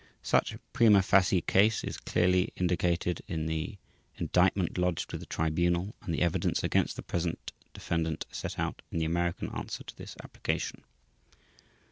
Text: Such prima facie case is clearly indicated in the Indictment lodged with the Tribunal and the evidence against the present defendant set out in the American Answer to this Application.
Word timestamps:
Such 0.23 0.57
prima 0.73 1.03
facie 1.03 1.41
case 1.41 1.83
is 1.83 1.97
clearly 1.99 2.51
indicated 2.55 3.21
in 3.27 3.45
the 3.45 3.77
Indictment 4.15 4.79
lodged 4.79 5.11
with 5.11 5.21
the 5.21 5.27
Tribunal 5.27 5.93
and 6.01 6.11
the 6.11 6.23
evidence 6.23 6.63
against 6.63 6.95
the 6.95 7.03
present 7.03 7.51
defendant 7.71 8.25
set 8.31 8.57
out 8.57 8.81
in 8.91 8.97
the 8.97 9.05
American 9.05 9.49
Answer 9.49 9.83
to 9.83 9.95
this 9.95 10.15
Application. 10.23 10.83